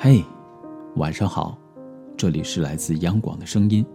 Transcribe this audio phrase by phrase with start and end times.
[0.00, 0.24] 嘿，
[0.96, 1.56] 晚上好，
[2.16, 3.86] 这里是来自央广的声音，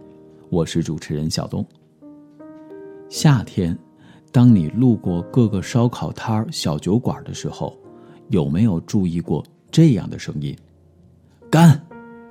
[0.48, 1.62] 我是主持人小东。
[3.10, 3.78] 夏天，
[4.32, 7.76] 当你路过各个烧烤摊、小酒馆的时候，
[8.28, 10.56] 有没有注意过这样的声音？
[11.50, 11.78] 干，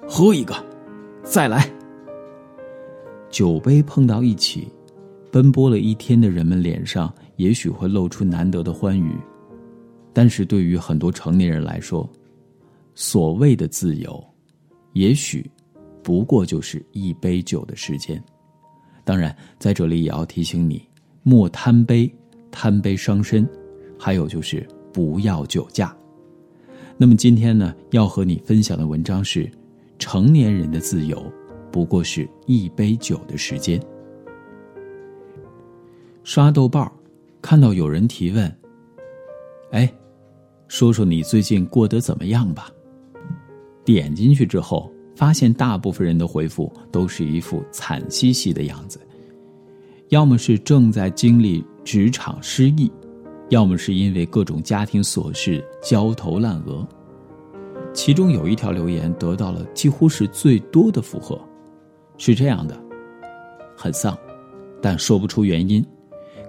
[0.07, 0.55] 喝一个，
[1.21, 1.71] 再来。
[3.29, 4.67] 酒杯碰到一起，
[5.31, 9.15] 奔波了一天的人们脸上也许会露出难得的欢愉，
[10.15, 12.09] 但是对于很多成年人来说，
[12.93, 14.25] 所谓的自由，
[14.93, 15.45] 也许
[16.01, 18.23] 不过就是一杯酒的时间。
[19.03, 20.81] 当然，在这里也要提醒你，
[21.21, 22.09] 莫贪杯，
[22.49, 23.45] 贪杯伤身。
[23.97, 25.95] 还有就是不要酒驾。
[26.97, 29.49] 那么今天呢，要和你分享的文章是：
[29.99, 31.21] 成年人的自由。
[31.71, 33.81] 不过是一杯酒的时间。
[36.23, 36.89] 刷豆瓣儿
[37.41, 38.49] 看到有人提问
[39.71, 39.93] ：“哎，
[40.67, 42.69] 说说你最近过得怎么样吧？”
[43.85, 48.99] 点进去之后，发现大部分人的回复都是一副惨兮兮的样子，
[50.09, 52.91] 要么是正在经历职场失意，
[53.49, 56.87] 要么是因为各种家庭琐事焦头烂额。
[57.93, 61.39] 其中有一条留言得到了几乎是最多的附和。
[62.17, 62.77] 是这样的，
[63.77, 64.17] 很丧，
[64.81, 65.85] 但说不出原因，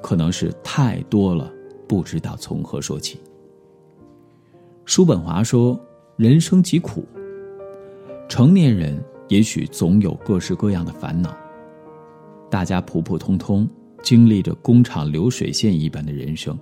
[0.02, 1.52] 可能是太多了，
[1.86, 3.20] 不知道从何说起。
[4.86, 5.78] 叔本华说
[6.16, 7.04] ：“人生极苦，
[8.28, 8.96] 成年人
[9.28, 11.36] 也许总有各式各样的烦恼。
[12.48, 13.68] 大家普普通通
[14.00, 16.56] 经历着工厂流水线一般的人生，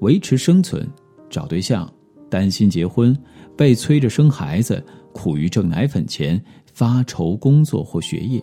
[0.00, 0.84] 维持生存，
[1.30, 1.88] 找对象，
[2.28, 3.16] 担心结婚，
[3.56, 6.38] 被催着生孩子，苦于挣奶粉钱。”
[6.72, 8.42] 发愁工作或学业，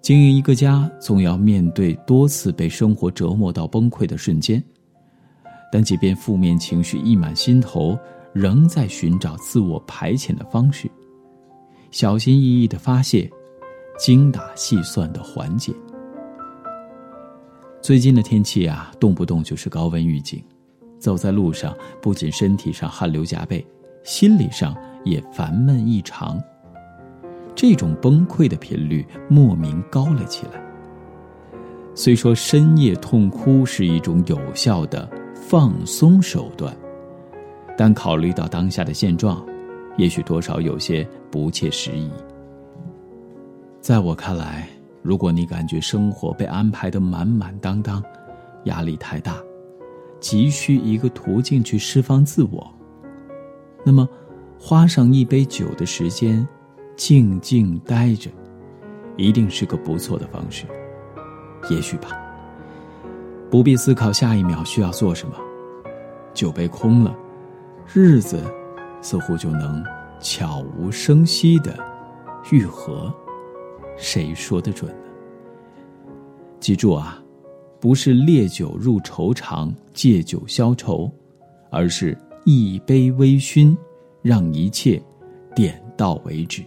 [0.00, 4.62] 经营一个家，总要面对多次被生活折磨到崩溃的瞬间。
[5.72, 7.98] 但即便负面情绪溢满心头，
[8.34, 10.86] 仍在寻找自我排遣的方式，
[11.90, 13.28] 小心翼翼的发泄，
[13.98, 15.72] 精打细算的缓解。
[17.80, 20.44] 最近的天气啊，动不动就是高温预警，
[20.98, 23.66] 走在路上，不仅身体上汗流浃背，
[24.04, 26.38] 心理上也烦闷异常。
[27.54, 30.62] 这种崩溃的频率莫名高了起来。
[31.94, 35.08] 虽说深夜痛哭是一种有效的
[35.52, 36.74] 放松手段，
[37.76, 39.44] 但考虑到当下的现状，
[39.98, 42.10] 也许多少有些不切实际。
[43.78, 44.66] 在我看来，
[45.02, 48.02] 如果你感觉生活被安排的满满当当，
[48.64, 49.42] 压力太大，
[50.20, 52.66] 急需一个途径去释放自我，
[53.84, 54.08] 那么
[54.58, 56.48] 花上一杯酒的时间。
[56.96, 58.30] 静静待着，
[59.18, 60.64] 一定是个不错的方式。
[61.68, 62.21] 也许吧。
[63.52, 65.36] 不必思考下一秒需要做什么，
[66.32, 67.14] 酒杯空了，
[67.92, 68.42] 日子
[69.02, 69.84] 似乎就能
[70.18, 71.78] 悄无声息的
[72.50, 73.12] 愈合。
[73.98, 76.14] 谁说的准呢？
[76.60, 77.22] 记住啊，
[77.78, 81.12] 不是烈酒入愁肠，借酒消愁，
[81.70, 83.76] 而是一杯微醺，
[84.22, 84.98] 让一切
[85.54, 86.62] 点到为止。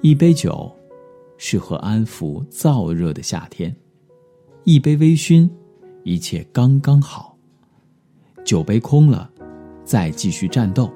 [0.00, 0.68] 一杯酒，
[1.38, 3.70] 适合安抚燥热的夏天；
[4.64, 5.48] 一杯微醺，
[6.04, 7.34] 一切刚刚好。
[8.44, 9.30] 酒杯空了，
[9.84, 10.90] 再继续战斗。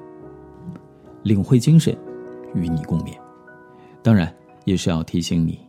[1.23, 1.97] 领会精神，
[2.53, 3.17] 与你共勉。
[4.03, 4.31] 当然，
[4.65, 5.59] 也是要提醒你，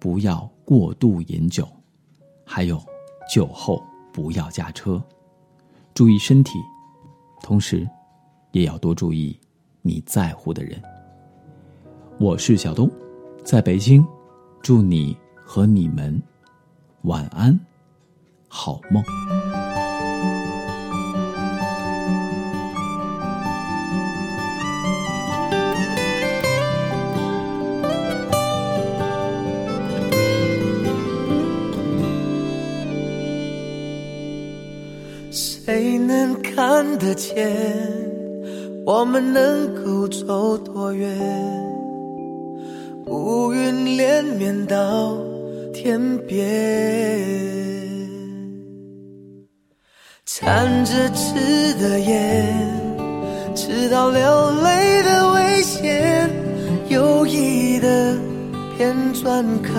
[0.00, 1.66] 不要过度饮酒，
[2.44, 2.82] 还有
[3.32, 3.80] 酒后
[4.12, 5.00] 不要驾车，
[5.94, 6.58] 注意身体，
[7.40, 7.88] 同时，
[8.50, 9.38] 也要多注意
[9.80, 10.80] 你在乎的人。
[12.18, 12.90] 我是小东，
[13.44, 14.04] 在北京，
[14.60, 16.20] 祝你和你们
[17.02, 17.58] 晚安，
[18.48, 19.02] 好梦。
[35.30, 37.52] 谁能看得见，
[38.84, 41.16] 我们能够走多远？
[43.06, 45.16] 乌云连绵到
[45.80, 46.44] 天边，
[50.26, 52.52] 缠着吃的烟，
[53.54, 56.28] 吃到流泪的危险，
[56.88, 58.16] 有意的
[58.76, 59.72] 偏转开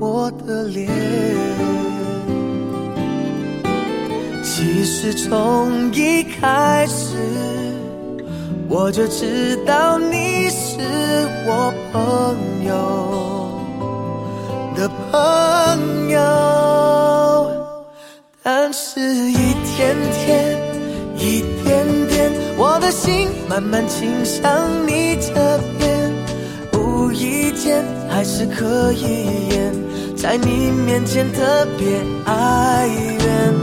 [0.00, 0.90] 我的脸。
[4.42, 7.14] 其实从一开始，
[8.68, 10.80] 我就知道你是
[11.46, 11.72] 我。
[11.92, 13.33] 朋友
[15.14, 16.18] 朋友，
[18.42, 18.98] 但是，
[19.30, 20.58] 一天天，
[21.16, 24.42] 一点点，我的心慢慢倾向
[24.88, 25.32] 你这
[25.78, 26.12] 边。
[26.72, 29.72] 无意间，还是可以演，
[30.16, 31.86] 在你面前特别
[32.24, 33.54] 哀怨。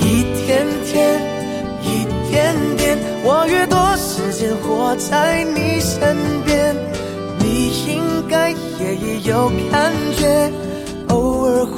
[0.00, 1.20] 一天天，
[1.82, 6.16] 一点点，我越多时间活在你身
[6.46, 6.74] 边，
[7.40, 10.50] 你应该也有感觉，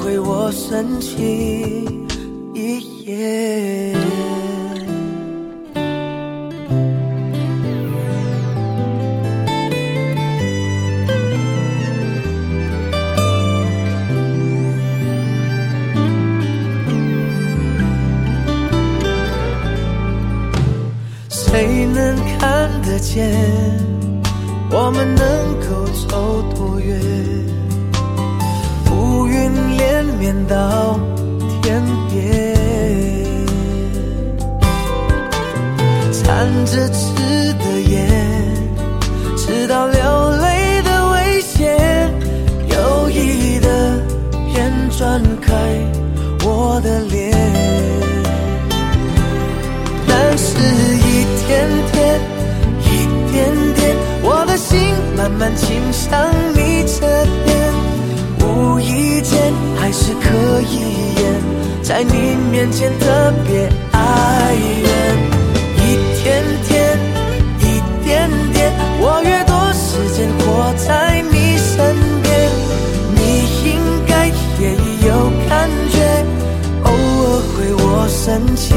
[0.07, 2.07] 为我深情
[2.53, 3.93] 一眼。
[21.29, 23.29] 谁能看得见
[24.71, 27.56] 我们能够走多远？
[28.91, 30.99] 乌云连绵到
[31.61, 32.55] 天边，
[36.13, 37.95] 缠着痴的烟，
[39.35, 42.11] 直到流泪的危险，
[42.69, 43.67] 有意的
[44.51, 45.53] 偏转开
[46.43, 47.35] 我的脸。
[50.07, 50.47] 但是，
[50.97, 52.19] 一天天，
[52.81, 52.85] 一
[53.31, 53.35] 点
[53.75, 54.79] 点，我的心
[55.15, 56.19] 慢慢倾向
[61.97, 64.87] 在你面前特别哀怨。
[65.77, 66.99] 一天天，
[67.59, 68.71] 一点点，
[69.01, 72.51] 我越多时间活在你身边，
[73.15, 73.19] 你
[73.71, 74.27] 应该
[74.59, 74.77] 也
[75.07, 75.09] 有
[75.49, 76.23] 感觉，
[76.83, 78.75] 偶尔会我生气。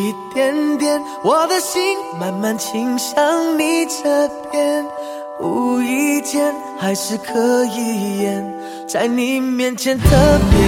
[0.00, 1.80] 一点点，我的心
[2.18, 4.84] 慢慢倾向你这边。
[5.40, 8.54] 无意间，还是可以演，
[8.86, 10.04] 在你面前特
[10.50, 10.60] 别